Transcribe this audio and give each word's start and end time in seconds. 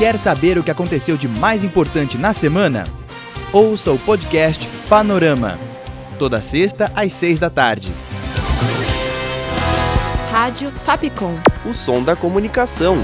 Quer 0.00 0.18
saber 0.18 0.56
o 0.56 0.62
que 0.62 0.70
aconteceu 0.70 1.14
de 1.14 1.28
mais 1.28 1.62
importante 1.62 2.16
na 2.16 2.32
semana? 2.32 2.84
Ouça 3.52 3.92
o 3.92 3.98
podcast 3.98 4.66
Panorama. 4.88 5.58
Toda 6.18 6.40
sexta 6.40 6.90
às 6.96 7.12
seis 7.12 7.38
da 7.38 7.50
tarde. 7.50 7.92
Rádio 10.32 10.70
Fapcom. 10.70 11.34
O 11.66 11.74
som 11.74 12.02
da 12.02 12.16
comunicação. 12.16 12.96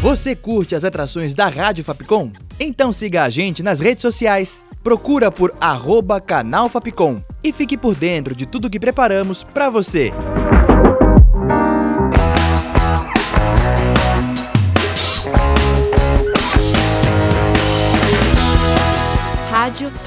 Você 0.00 0.34
curte 0.34 0.74
as 0.74 0.84
atrações 0.84 1.34
da 1.34 1.48
Rádio 1.48 1.84
Fapcom? 1.84 2.32
Então 2.58 2.92
siga 2.92 3.22
a 3.22 3.30
gente 3.30 3.62
nas 3.62 3.78
redes 3.78 4.02
sociais. 4.02 4.66
Procura 4.82 5.30
por 5.30 5.54
arroba 5.60 6.20
canal 6.20 6.68
Fapcom 6.68 7.22
e 7.44 7.52
fique 7.52 7.76
por 7.76 7.94
dentro 7.94 8.34
de 8.34 8.44
tudo 8.44 8.68
que 8.68 8.80
preparamos 8.80 9.44
para 9.44 9.70
você. 9.70 10.12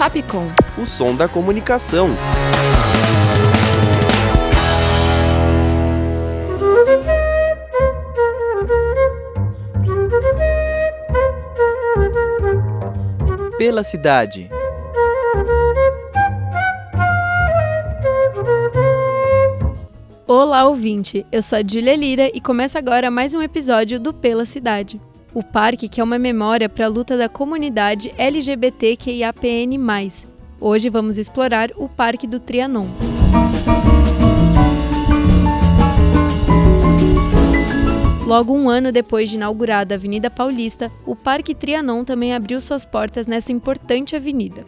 Fapcom. 0.03 0.47
O 0.77 0.85
som 0.85 1.15
da 1.15 1.29
comunicação. 1.29 2.09
Pela 13.57 13.81
cidade. 13.85 14.49
Olá, 20.27 20.65
ouvinte! 20.67 21.25
Eu 21.31 21.41
sou 21.41 21.59
a 21.59 21.61
Julia 21.65 21.95
Lira 21.95 22.29
e 22.33 22.41
começa 22.41 22.77
agora 22.77 23.09
mais 23.09 23.33
um 23.33 23.41
episódio 23.41 24.01
do 24.01 24.13
Pela 24.13 24.43
Cidade. 24.43 24.99
O 25.35 25.41
parque 25.41 25.89
que 25.89 25.99
é 25.99 26.03
uma 26.03 26.19
memória 26.19 26.69
para 26.69 26.85
a 26.85 26.87
luta 26.87 27.17
da 27.17 27.27
comunidade 27.27 28.13
LGBTQIAPN+. 28.19 29.79
Hoje 30.61 30.89
vamos 30.91 31.17
explorar 31.17 31.71
o 31.75 31.89
Parque 31.89 32.27
do 32.27 32.39
Trianon. 32.39 32.85
Logo 38.27 38.53
um 38.53 38.69
ano 38.69 38.91
depois 38.91 39.27
de 39.27 39.35
inaugurada 39.35 39.95
a 39.95 39.97
Avenida 39.97 40.29
Paulista, 40.29 40.91
o 41.03 41.15
Parque 41.15 41.55
Trianon 41.55 42.03
também 42.03 42.35
abriu 42.35 42.61
suas 42.61 42.85
portas 42.85 43.25
nessa 43.25 43.51
importante 43.51 44.15
avenida. 44.15 44.63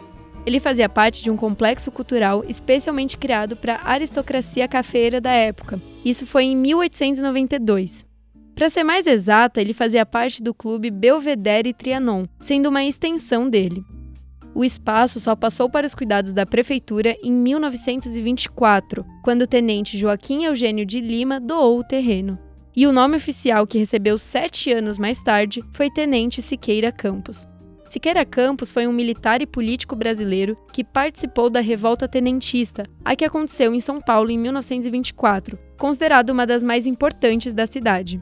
Ele 0.48 0.60
fazia 0.60 0.90
parte 0.90 1.22
de 1.22 1.30
um 1.30 1.38
complexo 1.38 1.92
cultural 1.92 2.44
especialmente 2.48 3.18
criado 3.18 3.56
para 3.56 3.76
a 3.76 3.92
aristocracia 3.92 4.68
cafeira 4.68 5.22
da 5.22 5.32
época. 5.32 5.80
Isso 6.04 6.26
foi 6.26 6.46
em 6.46 6.56
1892. 6.58 8.15
Para 8.56 8.70
ser 8.70 8.84
mais 8.84 9.06
exata, 9.06 9.60
ele 9.60 9.74
fazia 9.74 10.06
parte 10.06 10.42
do 10.42 10.54
clube 10.54 10.90
Belvedere 10.90 11.74
Trianon, 11.74 12.26
sendo 12.40 12.70
uma 12.70 12.86
extensão 12.86 13.50
dele. 13.50 13.84
O 14.56 14.64
espaço 14.64 15.20
só 15.20 15.36
passou 15.36 15.70
para 15.70 15.86
os 15.86 15.94
cuidados 15.94 16.34
da 16.34 16.46
prefeitura 16.46 17.18
em 17.22 17.34
1924, 17.34 19.06
quando 19.22 19.42
o 19.42 19.48
tenente 19.48 19.98
Joaquim 19.98 20.46
Eugênio 20.46 20.86
de 20.86 21.02
Lima 21.02 21.42
doou 21.42 21.80
o 21.80 21.84
terreno. 21.84 22.40
E 22.74 22.88
o 22.88 22.94
nome 22.94 23.18
oficial 23.18 23.68
que 23.68 23.78
recebeu 23.78 24.18
sete 24.18 24.72
anos 24.72 24.98
mais 24.98 25.22
tarde 25.22 25.62
foi 25.74 25.90
Tenente 25.90 26.42
Siqueira 26.42 26.94
Campos. 26.94 27.46
Siqueira 27.86 28.26
Campos 28.26 28.72
foi 28.72 28.88
um 28.88 28.92
militar 28.92 29.42
e 29.42 29.46
político 29.46 29.96
brasileiro 29.96 30.58
que 30.74 30.84
participou 30.84 31.50
da 31.50 31.62
revolta 31.62 32.08
tenentista, 32.08 32.84
a 33.04 33.16
que 33.16 33.24
aconteceu 33.24 33.74
em 33.74 33.80
São 33.80 34.02
Paulo 34.02 34.32
em 34.32 34.40
1924, 34.40 35.58
considerado 35.78 36.32
uma 36.32 36.48
das 36.48 36.64
mais 36.64 36.88
importantes 36.88 37.54
da 37.54 37.68
cidade. 37.68 38.20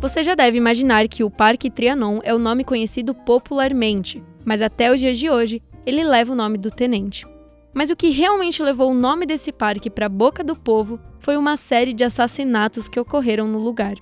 Você 0.00 0.22
já 0.22 0.34
deve 0.34 0.58
imaginar 0.58 1.06
que 1.08 1.22
o 1.22 1.30
Parque 1.30 1.70
Trianon 1.70 2.20
é 2.24 2.34
o 2.34 2.38
nome 2.38 2.64
conhecido 2.64 3.14
popularmente, 3.14 4.22
mas 4.44 4.60
até 4.60 4.92
os 4.92 4.98
dias 4.98 5.18
de 5.18 5.30
hoje 5.30 5.62
ele 5.84 6.02
leva 6.02 6.32
o 6.32 6.36
nome 6.36 6.58
do 6.58 6.70
tenente. 6.70 7.24
Mas 7.72 7.90
o 7.90 7.96
que 7.96 8.10
realmente 8.10 8.62
levou 8.62 8.90
o 8.90 8.94
nome 8.94 9.24
desse 9.24 9.52
parque 9.52 9.90
para 9.90 10.06
a 10.06 10.08
boca 10.08 10.42
do 10.42 10.56
povo 10.56 10.98
foi 11.20 11.36
uma 11.36 11.56
série 11.56 11.92
de 11.92 12.02
assassinatos 12.02 12.88
que 12.88 12.98
ocorreram 12.98 13.46
no 13.46 13.58
lugar. 13.58 13.94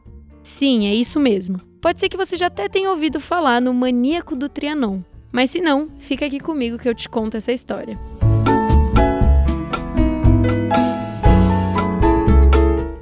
Sim, 0.45 0.87
é 0.87 0.95
isso 0.95 1.19
mesmo. 1.19 1.59
Pode 1.81 1.99
ser 1.99 2.11
que 2.11 2.19
você 2.19 2.37
já 2.37 2.47
até 2.47 2.69
tenha 2.69 2.91
ouvido 2.91 3.19
falar 3.19 3.63
no 3.63 3.73
Maníaco 3.73 4.37
do 4.37 4.47
Trianon, 4.47 5.01
mas 5.33 5.51
se 5.51 5.61
não, 5.61 5.89
fica 5.99 6.27
aqui 6.27 6.39
comigo 6.39 6.79
que 6.79 6.89
eu 6.89 6.95
te 6.95 7.09
conto 7.09 7.39
essa 7.39 7.51
história. 7.51 7.99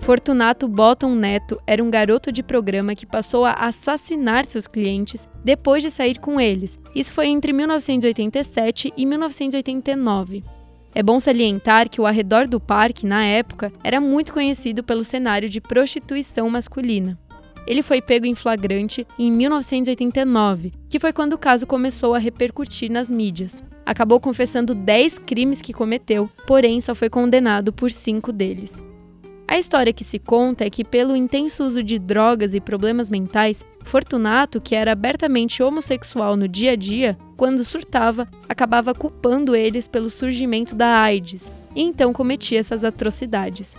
Fortunato 0.02 0.69
Bottom 0.69 1.14
Neto 1.14 1.60
era 1.66 1.82
um 1.82 1.91
garoto 1.91 2.31
de 2.31 2.42
programa 2.42 2.94
que 2.94 3.06
passou 3.06 3.44
a 3.44 3.52
assassinar 3.52 4.44
seus 4.44 4.69
clientes 4.69 5.28
depois 5.44 5.82
de 5.82 5.91
sair 5.91 6.19
com 6.20 6.41
eles. 6.41 6.78
Isso 6.94 7.12
foi 7.12 7.26
entre 7.26 7.52
1987 7.52 8.92
e 8.97 9.04
1989. 9.04 10.44
É 10.94 11.02
bom 11.02 11.19
salientar 11.19 11.88
que 11.88 12.00
o 12.00 12.06
arredor 12.06 12.47
do 12.47 12.60
parque, 12.60 13.06
na 13.06 13.25
época, 13.25 13.72
era 13.82 13.98
muito 13.98 14.32
conhecido 14.32 14.82
pelo 14.82 15.02
cenário 15.02 15.48
de 15.48 15.60
prostituição 15.60 16.50
masculina. 16.50 17.19
Ele 17.67 17.83
foi 17.83 18.00
pego 18.03 18.27
em 18.27 18.34
flagrante 18.34 19.06
em 19.19 19.31
1989, 19.31 20.73
que 20.89 20.99
foi 20.99 21.12
quando 21.12 21.34
o 21.34 21.39
caso 21.39 21.67
começou 21.67 22.15
a 22.15 22.19
repercutir 22.19 22.91
nas 22.91 23.11
mídias. 23.11 23.62
Acabou 23.84 24.21
confessando 24.21 24.75
10 24.75 25.19
crimes 25.19 25.61
que 25.61 25.73
cometeu, 25.73 26.31
porém 26.47 26.81
só 26.81 26.95
foi 26.95 27.09
condenado 27.09 27.73
por 27.73 27.91
5 27.91 28.33
deles. 28.33 28.83
A 29.47 29.59
história 29.59 29.93
que 29.93 30.05
se 30.05 30.19
conta 30.19 30.65
é 30.65 30.71
que, 30.71 30.83
pelo 30.83 31.15
intenso 31.15 31.65
uso 31.65 31.83
de 31.83 31.99
drogas 31.99 32.55
e 32.55 32.61
problemas 32.61 33.11
mentais, 33.11 33.65
Fortunato, 33.84 34.61
que 34.61 34.75
era 34.75 34.93
abertamente 34.93 35.62
homossexual 35.62 36.37
no 36.37 36.49
dia 36.49 36.73
a 36.73 36.77
dia, 36.77 37.19
quando 37.37 37.65
surtava, 37.65 38.29
acabava 38.49 38.94
culpando 38.94 39.55
eles 39.55 39.87
pelo 39.89 40.09
surgimento 40.09 40.75
da 40.75 41.00
AIDS 41.00 41.53
e 41.75 41.83
então 41.83 42.12
cometia 42.12 42.61
essas 42.61 42.84
atrocidades. 42.84 43.77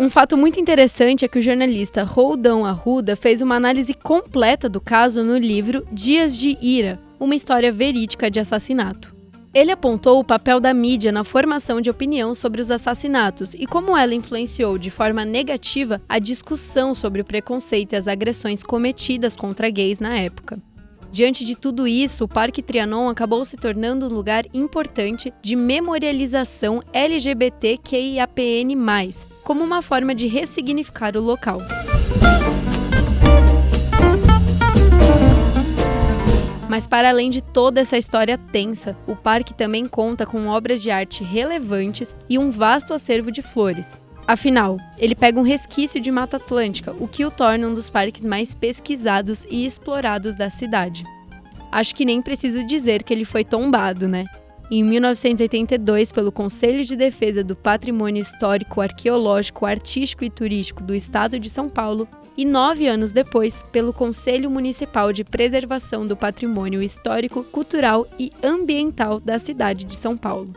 Um 0.00 0.08
fato 0.08 0.34
muito 0.34 0.58
interessante 0.58 1.26
é 1.26 1.28
que 1.28 1.38
o 1.38 1.42
jornalista 1.42 2.04
Roldão 2.04 2.64
Arruda 2.64 3.14
fez 3.14 3.42
uma 3.42 3.56
análise 3.56 3.92
completa 3.92 4.66
do 4.66 4.80
caso 4.80 5.22
no 5.22 5.36
livro 5.36 5.86
Dias 5.92 6.34
de 6.34 6.56
Ira, 6.58 6.98
uma 7.20 7.34
história 7.34 7.70
verídica 7.70 8.30
de 8.30 8.40
assassinato. 8.40 9.14
Ele 9.52 9.70
apontou 9.70 10.18
o 10.18 10.24
papel 10.24 10.58
da 10.58 10.72
mídia 10.72 11.12
na 11.12 11.22
formação 11.22 11.82
de 11.82 11.90
opinião 11.90 12.34
sobre 12.34 12.62
os 12.62 12.70
assassinatos 12.70 13.52
e 13.52 13.66
como 13.66 13.94
ela 13.94 14.14
influenciou 14.14 14.78
de 14.78 14.90
forma 14.90 15.22
negativa 15.22 16.00
a 16.08 16.18
discussão 16.18 16.94
sobre 16.94 17.20
o 17.20 17.24
preconceito 17.24 17.92
e 17.92 17.96
as 17.96 18.08
agressões 18.08 18.62
cometidas 18.62 19.36
contra 19.36 19.68
gays 19.68 20.00
na 20.00 20.16
época. 20.16 20.58
Diante 21.12 21.44
de 21.44 21.56
tudo 21.56 21.88
isso, 21.88 22.24
o 22.24 22.28
Parque 22.28 22.62
Trianon 22.62 23.08
acabou 23.08 23.44
se 23.44 23.56
tornando 23.56 24.06
um 24.06 24.08
lugar 24.08 24.44
importante 24.54 25.32
de 25.42 25.56
memorialização 25.56 26.80
LGBTQIAPN+, 26.92 28.76
como 29.42 29.64
uma 29.64 29.82
forma 29.82 30.14
de 30.14 30.28
ressignificar 30.28 31.16
o 31.16 31.20
local. 31.20 31.58
Mas 36.68 36.86
para 36.86 37.08
além 37.08 37.30
de 37.30 37.42
toda 37.42 37.80
essa 37.80 37.98
história 37.98 38.38
tensa, 38.38 38.96
o 39.04 39.16
parque 39.16 39.52
também 39.52 39.88
conta 39.88 40.24
com 40.24 40.46
obras 40.46 40.80
de 40.80 40.92
arte 40.92 41.24
relevantes 41.24 42.14
e 42.28 42.38
um 42.38 42.52
vasto 42.52 42.94
acervo 42.94 43.32
de 43.32 43.42
flores. 43.42 44.00
Afinal, 44.26 44.76
ele 44.98 45.14
pega 45.14 45.40
um 45.40 45.42
resquício 45.42 46.00
de 46.00 46.10
Mata 46.10 46.36
Atlântica, 46.36 46.94
o 46.98 47.08
que 47.08 47.24
o 47.24 47.30
torna 47.30 47.66
um 47.66 47.74
dos 47.74 47.90
parques 47.90 48.24
mais 48.24 48.54
pesquisados 48.54 49.44
e 49.50 49.66
explorados 49.66 50.36
da 50.36 50.48
cidade. 50.48 51.04
Acho 51.72 51.94
que 51.94 52.04
nem 52.04 52.22
preciso 52.22 52.64
dizer 52.64 53.02
que 53.02 53.12
ele 53.12 53.24
foi 53.24 53.44
tombado, 53.44 54.08
né? 54.08 54.24
Em 54.70 54.84
1982, 54.84 56.12
pelo 56.12 56.30
Conselho 56.30 56.84
de 56.84 56.94
Defesa 56.94 57.42
do 57.42 57.56
Patrimônio 57.56 58.22
Histórico, 58.22 58.80
Arqueológico, 58.80 59.66
Artístico 59.66 60.24
e 60.24 60.30
Turístico 60.30 60.80
do 60.80 60.94
Estado 60.94 61.40
de 61.40 61.50
São 61.50 61.68
Paulo, 61.68 62.06
e 62.36 62.44
nove 62.44 62.86
anos 62.86 63.10
depois, 63.10 63.64
pelo 63.72 63.92
Conselho 63.92 64.48
Municipal 64.48 65.12
de 65.12 65.24
Preservação 65.24 66.06
do 66.06 66.16
Patrimônio 66.16 66.80
Histórico, 66.80 67.42
Cultural 67.42 68.06
e 68.16 68.30
Ambiental 68.42 69.18
da 69.18 69.40
cidade 69.40 69.84
de 69.84 69.96
São 69.96 70.16
Paulo. 70.16 70.52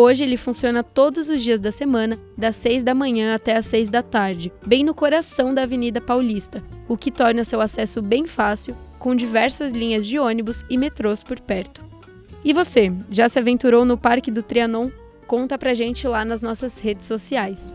Hoje 0.00 0.22
ele 0.22 0.36
funciona 0.36 0.84
todos 0.84 1.28
os 1.28 1.42
dias 1.42 1.58
da 1.58 1.72
semana, 1.72 2.16
das 2.36 2.54
6 2.54 2.84
da 2.84 2.94
manhã 2.94 3.34
até 3.34 3.56
as 3.56 3.66
6 3.66 3.90
da 3.90 4.00
tarde, 4.00 4.52
bem 4.64 4.84
no 4.84 4.94
coração 4.94 5.52
da 5.52 5.64
Avenida 5.64 6.00
Paulista, 6.00 6.62
o 6.86 6.96
que 6.96 7.10
torna 7.10 7.42
seu 7.42 7.60
acesso 7.60 8.00
bem 8.00 8.24
fácil, 8.24 8.76
com 8.96 9.12
diversas 9.12 9.72
linhas 9.72 10.06
de 10.06 10.16
ônibus 10.16 10.64
e 10.70 10.78
metrôs 10.78 11.24
por 11.24 11.40
perto. 11.40 11.82
E 12.44 12.52
você, 12.52 12.92
já 13.10 13.28
se 13.28 13.40
aventurou 13.40 13.84
no 13.84 13.98
Parque 13.98 14.30
do 14.30 14.40
Trianon? 14.40 14.88
Conta 15.26 15.58
pra 15.58 15.74
gente 15.74 16.06
lá 16.06 16.24
nas 16.24 16.40
nossas 16.40 16.78
redes 16.78 17.08
sociais. 17.08 17.72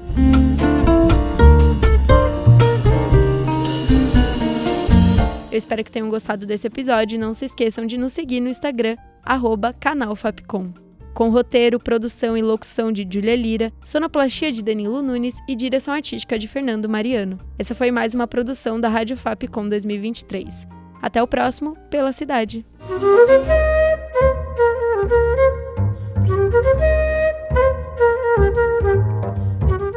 Eu 5.51 5.57
espero 5.57 5.83
que 5.83 5.91
tenham 5.91 6.07
gostado 6.07 6.45
desse 6.45 6.67
episódio 6.67 7.17
e 7.17 7.19
não 7.19 7.33
se 7.33 7.43
esqueçam 7.43 7.85
de 7.85 7.97
nos 7.97 8.13
seguir 8.13 8.39
no 8.39 8.47
Instagram, 8.47 8.95
arroba 9.25 9.73
canal 9.73 10.15
Fapcom 10.15 10.71
com 11.13 11.29
roteiro, 11.29 11.79
produção 11.79 12.35
e 12.35 12.41
locução 12.41 12.91
de 12.91 13.07
Julia 13.09 13.35
Lira, 13.35 13.71
sonoplastia 13.83 14.51
de 14.51 14.63
Danilo 14.63 15.01
Nunes 15.01 15.35
e 15.47 15.55
direção 15.55 15.93
artística 15.93 16.37
de 16.37 16.47
Fernando 16.47 16.89
Mariano. 16.89 17.37
Essa 17.57 17.75
foi 17.75 17.91
mais 17.91 18.13
uma 18.13 18.27
produção 18.27 18.79
da 18.79 18.89
Rádio 18.89 19.15
Fapcom 19.15 19.67
2023. 19.67 20.67
Até 21.01 21.21
o 21.21 21.27
próximo, 21.27 21.77
pela 21.89 22.11
cidade. 22.11 22.65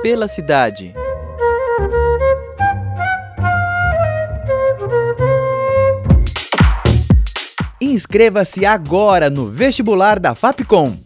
Pela 0.03 0.29
cidade. 0.29 0.95
Inscreva-se 7.81 8.67
agora 8.67 9.31
no 9.31 9.47
vestibular 9.47 10.19
da 10.19 10.35
Fapcom. 10.35 11.06